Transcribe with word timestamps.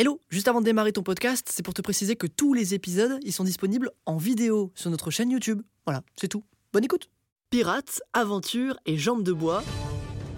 Hello, 0.00 0.18
juste 0.30 0.48
avant 0.48 0.60
de 0.60 0.64
démarrer 0.64 0.92
ton 0.92 1.02
podcast, 1.02 1.50
c'est 1.52 1.62
pour 1.62 1.74
te 1.74 1.82
préciser 1.82 2.16
que 2.16 2.26
tous 2.26 2.54
les 2.54 2.72
épisodes, 2.72 3.18
ils 3.22 3.34
sont 3.34 3.44
disponibles 3.44 3.90
en 4.06 4.16
vidéo 4.16 4.72
sur 4.74 4.90
notre 4.90 5.10
chaîne 5.10 5.30
YouTube. 5.30 5.60
Voilà, 5.84 6.00
c'est 6.16 6.28
tout. 6.28 6.42
Bonne 6.72 6.84
écoute. 6.84 7.10
Pirates, 7.50 8.00
aventures 8.14 8.78
et 8.86 8.96
jambes 8.96 9.22
de 9.22 9.34
bois. 9.34 9.62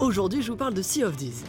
Aujourd'hui, 0.01 0.41
je 0.41 0.51
vous 0.51 0.57
parle 0.57 0.73
de 0.73 0.81
Sea 0.81 1.05
of 1.05 1.15
Thieves. 1.15 1.45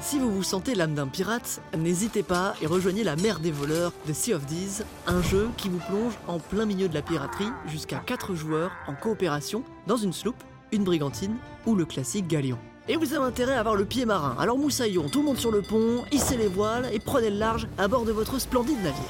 Si 0.00 0.18
vous 0.18 0.32
vous 0.32 0.42
sentez 0.42 0.74
l'âme 0.74 0.94
d'un 0.94 1.08
pirate, 1.08 1.60
n'hésitez 1.76 2.22
pas 2.22 2.54
et 2.62 2.66
rejoignez 2.66 3.04
la 3.04 3.16
mer 3.16 3.40
des 3.40 3.52
voleurs 3.52 3.92
de 4.06 4.14
Sea 4.14 4.32
of 4.32 4.46
Thieves, 4.46 4.82
un 5.06 5.20
jeu 5.20 5.50
qui 5.58 5.68
vous 5.68 5.82
plonge 5.90 6.14
en 6.26 6.38
plein 6.38 6.64
milieu 6.64 6.88
de 6.88 6.94
la 6.94 7.02
piraterie 7.02 7.52
jusqu'à 7.66 7.98
4 7.98 8.34
joueurs 8.34 8.72
en 8.86 8.94
coopération 8.94 9.62
dans 9.86 9.98
une 9.98 10.14
sloop, 10.14 10.42
une 10.72 10.84
brigantine 10.84 11.36
ou 11.66 11.74
le 11.74 11.84
classique 11.84 12.28
galion. 12.28 12.58
Et 12.90 12.96
vous 12.96 13.12
avez 13.12 13.24
intérêt 13.24 13.52
à 13.52 13.60
avoir 13.60 13.74
le 13.74 13.84
pied 13.84 14.06
marin, 14.06 14.34
alors 14.38 14.56
moussaillon, 14.56 15.10
tout 15.10 15.18
le 15.18 15.26
monde 15.26 15.36
sur 15.36 15.50
le 15.50 15.60
pont, 15.60 16.04
hissez 16.10 16.38
les 16.38 16.48
voiles 16.48 16.88
et 16.90 16.98
prenez 16.98 17.28
le 17.28 17.36
large 17.36 17.68
à 17.76 17.86
bord 17.86 18.06
de 18.06 18.12
votre 18.12 18.40
splendide 18.40 18.82
navire. 18.82 19.02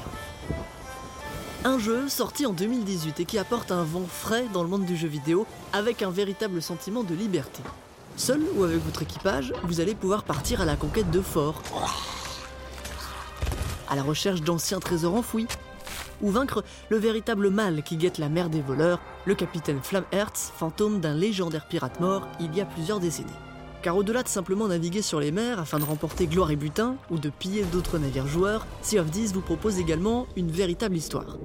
Un 1.63 1.79
jeu 1.79 2.09
sorti 2.09 2.45
en 2.45 2.51
2018 2.51 3.21
et 3.21 3.25
qui 3.25 3.37
apporte 3.37 3.71
un 3.71 3.83
vent 3.83 4.05
frais 4.05 4.45
dans 4.53 4.63
le 4.63 4.69
monde 4.69 4.83
du 4.83 4.97
jeu 4.97 5.07
vidéo 5.07 5.47
avec 5.71 6.01
un 6.01 6.09
véritable 6.09 6.61
sentiment 6.61 7.03
de 7.03 7.15
liberté. 7.15 7.61
Seul 8.17 8.41
ou 8.57 8.65
avec 8.65 8.83
votre 8.83 9.01
équipage, 9.03 9.53
vous 9.63 9.79
allez 9.79 9.95
pouvoir 9.95 10.23
partir 10.23 10.59
à 10.59 10.65
la 10.65 10.75
conquête 10.75 11.09
de 11.09 11.21
forts, 11.21 11.63
à 13.89 13.95
la 13.95 14.03
recherche 14.03 14.41
d'anciens 14.41 14.79
trésors 14.79 15.15
enfouis, 15.15 15.47
ou 16.21 16.31
vaincre 16.31 16.65
le 16.89 16.97
véritable 16.97 17.49
mal 17.49 17.81
qui 17.83 17.95
guette 17.95 18.17
la 18.17 18.27
mer 18.27 18.49
des 18.49 18.61
voleurs, 18.61 18.99
le 19.23 19.35
capitaine 19.35 19.79
Flamhertz, 19.81 20.51
fantôme 20.57 20.99
d'un 20.99 21.13
légendaire 21.13 21.65
pirate 21.65 22.01
mort 22.01 22.27
il 22.41 22.53
y 22.53 22.59
a 22.59 22.65
plusieurs 22.65 22.99
décennies. 22.99 23.31
Car 23.81 23.95
au-delà 23.95 24.23
de 24.23 24.27
simplement 24.27 24.67
naviguer 24.67 25.01
sur 25.01 25.19
les 25.19 25.31
mers 25.31 25.59
afin 25.59 25.79
de 25.79 25.85
remporter 25.85 26.27
gloire 26.27 26.51
et 26.51 26.55
butin, 26.55 26.95
ou 27.09 27.17
de 27.17 27.29
piller 27.29 27.63
d'autres 27.63 27.97
navires 27.97 28.27
joueurs, 28.27 28.67
Sea 28.81 28.99
of 28.99 29.09
Thieves 29.09 29.33
vous 29.33 29.41
propose 29.41 29.79
également 29.79 30.27
une 30.35 30.51
véritable 30.51 30.97
histoire. 30.97 31.37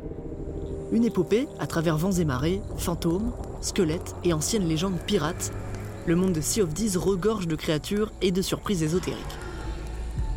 Une 0.92 1.04
épopée 1.04 1.48
à 1.58 1.66
travers 1.66 1.96
vents 1.96 2.12
et 2.12 2.24
marées, 2.24 2.60
fantômes, 2.76 3.32
squelettes 3.60 4.14
et 4.24 4.32
anciennes 4.32 4.68
légendes 4.68 4.98
pirates 5.06 5.52
le 6.06 6.16
monde 6.16 6.32
de 6.32 6.40
Sea 6.40 6.62
of 6.62 6.74
Thieves 6.74 6.98
regorge 6.98 7.46
de 7.46 7.56
créatures 7.56 8.12
et 8.20 8.30
de 8.30 8.42
surprises 8.42 8.82
ésotériques. 8.82 9.24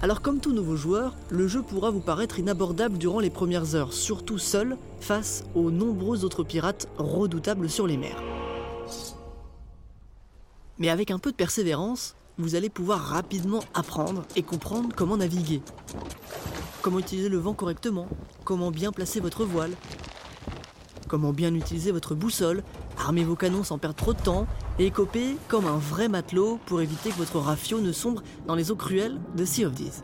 Alors 0.02 0.22
comme 0.22 0.40
tout 0.40 0.53
nouveau 0.53 0.75
joueur, 0.75 1.16
le 1.30 1.48
jeu 1.48 1.62
pourra 1.62 1.90
vous 1.90 2.00
paraître 2.00 2.40
inabordable 2.40 2.98
durant 2.98 3.20
les 3.20 3.30
premières 3.30 3.75
heures, 3.75 3.94
surtout 3.94 4.38
seul, 4.38 4.78
face 5.00 5.44
aux 5.56 5.72
nombreux 5.72 6.23
autres 6.23 6.44
pirates 6.44 6.88
redoutables 6.98 7.70
sur 7.70 7.88
les 7.88 7.98
mers. 7.98 8.22
Mais 10.80 10.89
avec 10.89 11.11
un 11.11 11.20
peu 11.20 11.31
de 11.31 11.36
persévérance, 11.36 12.16
vous 12.38 12.56
allez 12.56 12.70
pouvoir 12.70 13.00
rapidement 13.00 13.64
apprendre 13.73 14.23
et 14.36 14.44
comprendre 14.44 14.89
comment 14.95 15.17
naviguer. 15.17 15.61
Comment 16.81 17.00
utiliser 17.00 17.30
le 17.30 17.38
vent 17.38 17.53
correctement, 17.53 18.08
comment 18.44 18.69
bien 18.69 18.92
placer 18.92 19.19
votre 19.19 19.44
voile, 19.44 19.72
comment 21.08 21.34
bien 21.34 21.53
utiliser 21.56 21.92
votre 21.92 22.14
boussole, 22.14 22.64
armer 22.97 23.23
vos 23.23 23.36
canons 23.36 23.64
sans 23.64 23.80
perdre 23.80 23.95
trop 23.95 24.14
de 24.14 24.22
temps 24.22 24.47
et 24.78 24.86
écoper 24.86 25.38
comme 25.47 25.66
un 25.66 25.78
vrai 25.78 26.09
matelot 26.09 26.59
pour 26.67 26.81
éviter 26.81 27.09
que 27.09 27.17
votre 27.17 27.39
rafio 27.39 27.81
ne 27.81 27.91
sombre 27.91 28.22
dans 28.45 28.56
les 28.56 28.72
eaux 28.72 28.75
cruelles 28.75 29.19
de 29.36 29.45
Sea 29.45 29.66
of 29.66 29.73
Thieves. 29.73 30.03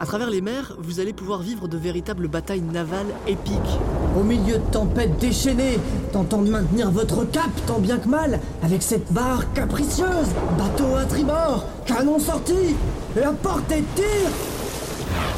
À 0.00 0.06
travers 0.06 0.28
les 0.28 0.40
mers, 0.40 0.76
vous 0.78 0.98
allez 0.98 1.12
pouvoir 1.12 1.40
vivre 1.40 1.68
de 1.68 1.76
véritables 1.76 2.26
batailles 2.26 2.60
navales 2.60 3.14
épiques. 3.28 3.78
Au 4.18 4.24
milieu 4.24 4.58
de 4.58 4.70
tempêtes 4.72 5.18
déchaînées, 5.18 5.78
tentant 6.12 6.42
de 6.42 6.50
maintenir 6.50 6.90
votre 6.90 7.24
cap 7.24 7.50
tant 7.66 7.78
bien 7.78 7.98
que 7.98 8.08
mal, 8.08 8.40
avec 8.62 8.82
cette 8.82 9.12
barre 9.12 9.52
capricieuse, 9.52 10.28
bateau 10.58 10.96
à 10.96 11.04
tribord, 11.04 11.66
canon 11.86 12.18
sorti, 12.18 12.74
et 13.16 13.22
à 13.22 13.32
portée 13.32 13.82
de 13.82 13.86
tir 13.94 14.30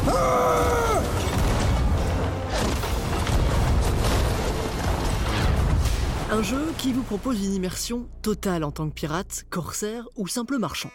ah 0.08 1.02
Un 6.32 6.42
jeu 6.42 6.72
qui 6.78 6.92
vous 6.92 7.02
propose 7.02 7.44
une 7.44 7.54
immersion 7.54 8.08
totale 8.22 8.64
en 8.64 8.72
tant 8.72 8.88
que 8.88 8.94
pirate, 8.94 9.44
corsaire 9.48 10.08
ou 10.16 10.26
simple 10.26 10.58
marchand. 10.58 10.90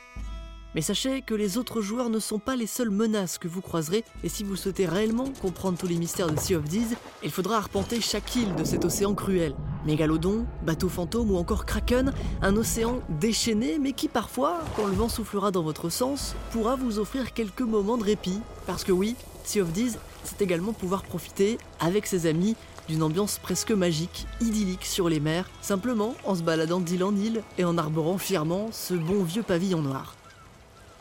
Mais 0.73 0.81
sachez 0.81 1.21
que 1.21 1.33
les 1.33 1.57
autres 1.57 1.81
joueurs 1.81 2.09
ne 2.09 2.19
sont 2.19 2.39
pas 2.39 2.55
les 2.55 2.67
seules 2.67 2.89
menaces 2.89 3.37
que 3.37 3.49
vous 3.49 3.61
croiserez, 3.61 4.05
et 4.23 4.29
si 4.29 4.43
vous 4.43 4.55
souhaitez 4.55 4.85
réellement 4.85 5.27
comprendre 5.41 5.77
tous 5.77 5.87
les 5.87 5.97
mystères 5.97 6.31
de 6.31 6.39
Sea 6.39 6.55
of 6.55 6.63
Thieves, 6.63 6.95
il 7.23 7.31
faudra 7.31 7.57
arpenter 7.57 7.99
chaque 7.99 8.35
île 8.35 8.55
de 8.55 8.63
cet 8.63 8.85
océan 8.85 9.13
cruel. 9.13 9.53
Mégalodon, 9.85 10.45
bateau 10.63 10.87
fantôme 10.87 11.31
ou 11.31 11.37
encore 11.37 11.65
Kraken, 11.65 12.13
un 12.41 12.55
océan 12.55 13.01
déchaîné 13.09 13.79
mais 13.79 13.91
qui 13.91 14.07
parfois, 14.07 14.61
quand 14.75 14.85
le 14.85 14.93
vent 14.93 15.09
soufflera 15.09 15.51
dans 15.51 15.63
votre 15.63 15.89
sens, 15.89 16.35
pourra 16.51 16.75
vous 16.75 16.99
offrir 16.99 17.33
quelques 17.33 17.61
moments 17.61 17.97
de 17.97 18.03
répit. 18.03 18.39
Parce 18.65 18.83
que 18.83 18.93
oui, 18.93 19.15
Sea 19.43 19.61
of 19.61 19.73
Thieves, 19.73 19.97
c'est 20.23 20.41
également 20.41 20.71
pouvoir 20.71 21.03
profiter, 21.03 21.57
avec 21.79 22.05
ses 22.05 22.27
amis, 22.27 22.55
d'une 22.87 23.03
ambiance 23.03 23.39
presque 23.39 23.71
magique, 23.71 24.25
idyllique 24.39 24.85
sur 24.85 25.09
les 25.09 25.19
mers, 25.19 25.49
simplement 25.61 26.15
en 26.23 26.35
se 26.35 26.43
baladant 26.43 26.79
d'île 26.79 27.03
en 27.03 27.15
île 27.15 27.43
et 27.57 27.65
en 27.65 27.77
arborant 27.77 28.17
fièrement 28.17 28.69
ce 28.71 28.93
bon 28.93 29.23
vieux 29.23 29.43
pavillon 29.43 29.81
noir. 29.81 30.15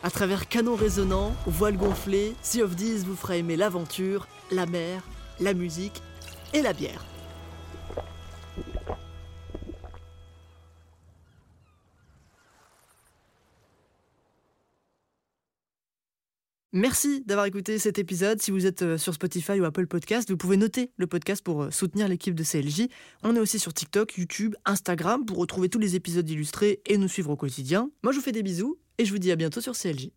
À 0.02 0.10
travers 0.10 0.48
canons 0.48 0.76
résonnants, 0.76 1.34
voiles 1.46 1.76
gonflées, 1.76 2.34
Sea 2.40 2.62
of 2.62 2.74
Thieves 2.74 3.04
vous 3.04 3.16
fera 3.16 3.36
aimer 3.36 3.56
l'aventure, 3.56 4.28
la 4.50 4.64
mer, 4.64 5.02
la 5.40 5.52
musique 5.52 6.00
et 6.54 6.62
la 6.62 6.72
bière. 6.72 7.04
Merci 16.72 17.24
d'avoir 17.26 17.46
écouté 17.46 17.80
cet 17.80 17.98
épisode. 17.98 18.40
Si 18.40 18.52
vous 18.52 18.64
êtes 18.64 18.82
euh, 18.82 18.96
sur 18.96 19.12
Spotify 19.12 19.58
ou 19.58 19.64
Apple 19.64 19.88
Podcast, 19.88 20.30
vous 20.30 20.36
pouvez 20.36 20.56
noter 20.56 20.92
le 20.98 21.08
podcast 21.08 21.42
pour 21.42 21.64
euh, 21.64 21.70
soutenir 21.72 22.06
l'équipe 22.06 22.34
de 22.34 22.44
CLJ. 22.44 22.86
On 23.24 23.34
est 23.34 23.40
aussi 23.40 23.58
sur 23.58 23.74
TikTok, 23.74 24.16
YouTube, 24.16 24.54
Instagram 24.64 25.26
pour 25.26 25.38
retrouver 25.38 25.68
tous 25.68 25.80
les 25.80 25.96
épisodes 25.96 26.30
illustrés 26.30 26.80
et 26.86 26.96
nous 26.96 27.08
suivre 27.08 27.30
au 27.30 27.36
quotidien. 27.36 27.90
Moi, 28.04 28.12
je 28.12 28.18
vous 28.18 28.24
fais 28.24 28.30
des 28.30 28.44
bisous 28.44 28.78
et 29.00 29.06
je 29.06 29.12
vous 29.12 29.18
dis 29.18 29.32
à 29.32 29.36
bientôt 29.36 29.62
sur 29.62 29.72
CLJ. 29.74 30.10